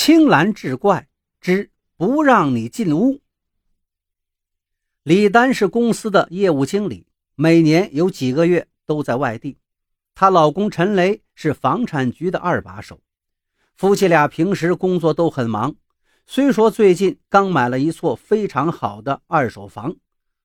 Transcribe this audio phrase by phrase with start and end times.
[0.00, 1.08] 青蓝志怪
[1.40, 3.20] 之不让你进屋。
[5.02, 9.58] 李丹是公司的业务经理，每年有几个月都在外地。
[10.14, 13.00] 她老公陈雷是房产局的二把手，
[13.74, 15.74] 夫妻俩平时工作都很忙。
[16.28, 19.96] 虽说最近刚买了一座非常好的二手房，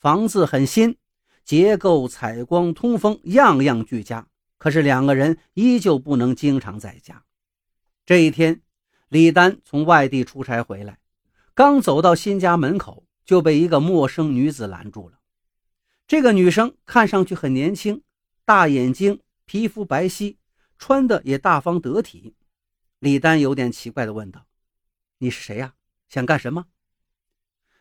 [0.00, 0.98] 房子很新，
[1.44, 4.26] 结构、采光、通风样样俱佳，
[4.58, 7.22] 可是两个人依旧不能经常在家。
[8.04, 8.60] 这一天。
[9.08, 10.98] 李丹从外地出差回来，
[11.54, 15.20] 刚走到新家门口，就被一个陌生女子拦住了。
[16.08, 18.02] 这个女生看上去很年轻，
[18.44, 20.36] 大眼睛，皮肤白皙，
[20.76, 22.34] 穿的也大方得体。
[22.98, 24.46] 李丹有点奇怪地问道
[25.18, 25.74] ：“你是谁呀？
[26.08, 26.66] 想干什么？”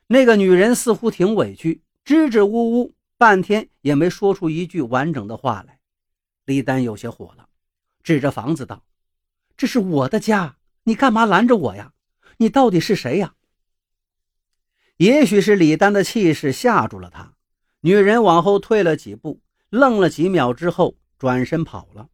[0.07, 5.79] 那个女人似乎挺委屈，支支吾吾，半天也没说出一句完整的话来。
[6.45, 7.49] 李丹有些火了，
[8.03, 8.83] 指着房子道
[9.57, 11.93] ：“这是我的家。”你干嘛拦着我呀？
[12.37, 13.35] 你到底是谁呀？
[14.97, 17.33] 也许是李丹的气势吓住了他，
[17.81, 22.09] 女人往后退了几步，愣了几秒之后转身跑了。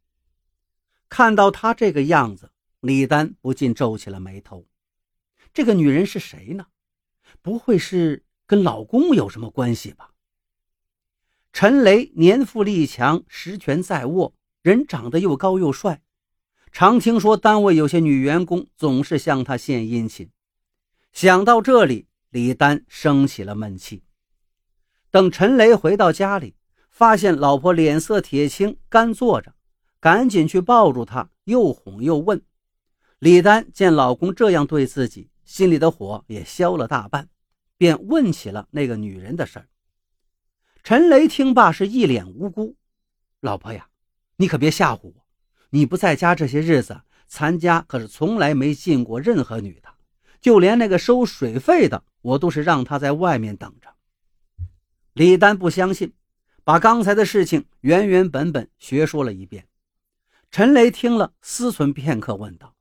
[1.10, 4.66] 看到她这个样子，李丹不禁皱起了眉头。
[5.54, 6.68] 这个女人是谁呢？
[7.42, 10.12] 不会是跟老公有什么关系吧？
[11.52, 16.02] 陈雷年富力强，实权在握，人长得又高又帅。
[16.72, 20.30] 常听说单位有些女员工总是向他献殷勤，
[21.12, 24.04] 想到这里，李丹生起了闷气。
[25.10, 26.56] 等陈雷回到家里，
[26.90, 29.54] 发现老婆脸色铁青，干坐着，
[30.00, 32.42] 赶紧去抱住她，又哄又问。
[33.20, 37.28] 李丹见老公这样对自己，心里的火也消了大半，
[37.78, 39.68] 便问起了那个女人的事儿。
[40.84, 42.78] 陈雷听罢是一脸无辜
[43.42, 43.90] ：“老婆呀，
[44.38, 45.14] 你可别吓唬我。”
[45.72, 49.90] 你不在家这些日子，咱家可是从来没进过任何女的，
[50.40, 53.90] 就连那个收水费的，我都是让他在外面等着。
[55.14, 56.14] 李丹不相信，
[56.64, 59.68] 把刚才的事情原原本本学说了一遍。
[60.52, 62.76] 陈雷听了，思忖片刻，问道：“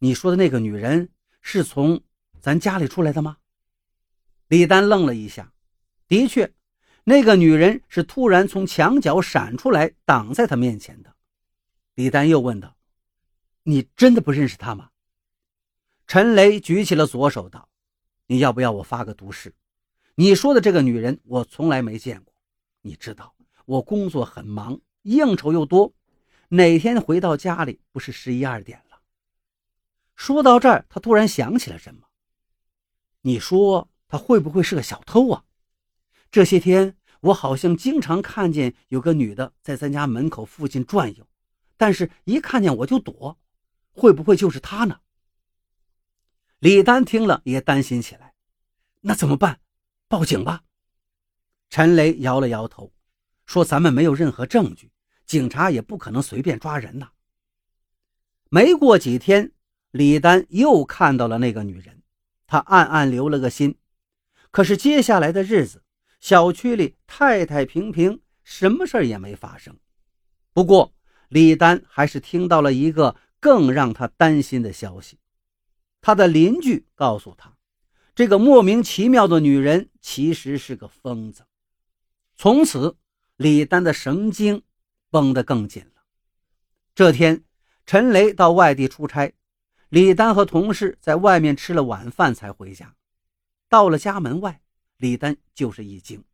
[0.00, 1.10] 你说的那个女人
[1.42, 2.02] 是从
[2.40, 3.36] 咱家里出来的吗？”
[4.48, 5.52] 李丹愣了一下，
[6.08, 6.50] 的确，
[7.04, 11.14] 那个女人是突然从墙角闪出来，挡在他面前的。
[11.94, 12.76] 李丹又问道
[13.64, 14.90] ：“你真的不认识她吗？”
[16.06, 17.68] 陈雷举起了左手道
[18.26, 19.54] ：“你要不要我发个毒誓？
[20.14, 22.34] 你说的这个女人，我从来没见过。
[22.82, 23.34] 你知道
[23.64, 25.92] 我工作很忙，应酬又多，
[26.48, 29.00] 哪天回到家里不是十一二点了？”
[30.16, 32.08] 说到这儿，他突然想起了什么
[33.22, 35.44] ：“你说她会不会是个小偷啊？
[36.30, 41.26] 这些天我好像经常看见有个女的在咱家门口附近转悠。”
[41.80, 43.38] 但是，一看见我就躲，
[43.92, 45.00] 会不会就是他呢？
[46.58, 48.34] 李丹听了也担心起来，
[49.00, 49.60] 那怎么办？
[50.06, 50.62] 报警吧。
[51.70, 52.92] 陈雷摇了摇头，
[53.46, 54.92] 说：“咱们没有任何证据，
[55.24, 57.12] 警察也不可能随便抓人呐。”
[58.50, 59.52] 没过几天，
[59.90, 62.02] 李丹又看到了那个女人，
[62.46, 63.78] 他暗暗留了个心。
[64.50, 65.82] 可是接下来的日子，
[66.20, 69.74] 小区里太太平平，什么事也没发生。
[70.52, 70.92] 不过，
[71.30, 75.16] 李丹还是听到了一个更让他担心的消息，
[76.00, 77.56] 他的邻居告诉他，
[78.16, 81.44] 这个莫名其妙的女人其实是个疯子。
[82.34, 82.96] 从此，
[83.36, 84.62] 李丹的神经
[85.08, 86.02] 绷得更紧了。
[86.96, 87.44] 这天，
[87.86, 89.32] 陈雷到外地出差，
[89.88, 92.96] 李丹和同事在外面吃了晚饭才回家。
[93.68, 94.60] 到了家门外，
[94.96, 96.24] 李丹就是一惊，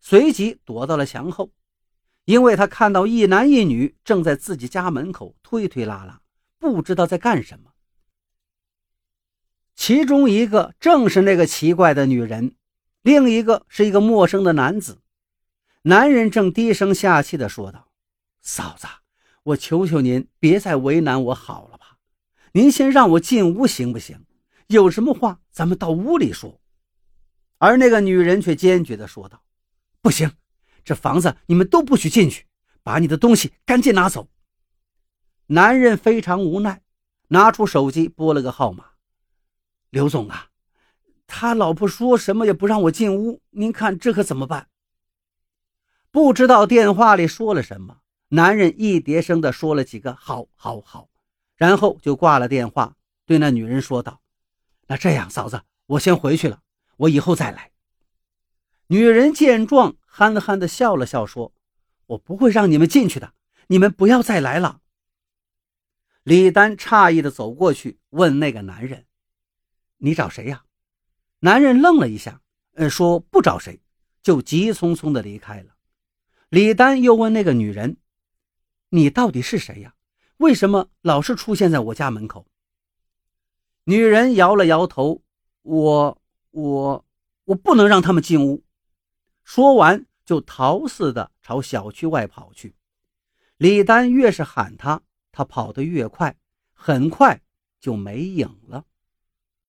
[0.00, 1.52] 随即躲到了墙后。
[2.24, 6.20] 因为他看到一男一女正在自己家门口推推拉拉，
[6.58, 7.70] 不知道在干什么。
[9.74, 12.54] 其中一个正是那个奇怪的女人，
[13.02, 15.00] 另一个是一个陌生的男子。
[15.82, 17.88] 男人正低声下气地说道
[18.42, 18.86] ：“嫂子，
[19.42, 21.96] 我求求您别再为难我好了吧？
[22.52, 24.26] 您先让我进屋行不行？
[24.66, 26.60] 有什么话咱们到屋里说。”
[27.56, 29.42] 而那个女人却坚决地说道
[30.02, 30.30] ：“不行。”
[30.90, 32.46] 这房子你们都不许进去，
[32.82, 34.26] 把你的东西赶紧拿走。
[35.46, 36.82] 男人非常无奈，
[37.28, 38.86] 拿出手机拨了个号码
[39.90, 40.48] ：“刘总啊，
[41.28, 44.66] 他老婆说什么也不让我进屋，您看这可怎么办？”
[46.10, 47.98] 不知道电话里说了什么，
[48.30, 51.08] 男人一叠声的说了几个“好，好，好”，
[51.54, 52.96] 然后就挂了电话，
[53.26, 54.20] 对那女人说道
[54.88, 56.62] ：“那这样，嫂子，我先回去了，
[56.96, 57.70] 我以后再来。”
[58.90, 59.94] 女人见状。
[60.12, 61.54] 憨憨的笑了笑，说
[62.06, 63.32] ：“我不会让你们进去的，
[63.68, 64.82] 你们不要再来了。”
[66.24, 69.06] 李丹诧异的走过去，问那个男人
[69.98, 70.64] ：“你找谁呀？”
[71.40, 72.42] 男人愣了一下，
[72.74, 73.80] 呃，说不找谁，
[74.20, 75.76] 就急匆匆的离开了。
[76.48, 77.96] 李丹又问那个女人
[78.90, 79.94] ：“你到底是谁呀？
[80.38, 82.46] 为什么老是出现在我家门口？”
[83.84, 85.22] 女人摇了摇头
[85.62, 86.20] ：“我、
[86.50, 87.04] 我、
[87.44, 88.64] 我不能让他们进屋。”
[89.44, 92.76] 说完，就逃似的朝小区外跑去。
[93.56, 95.02] 李丹越是喊他，
[95.32, 96.36] 他跑得越快，
[96.72, 97.42] 很快
[97.78, 98.84] 就没影了。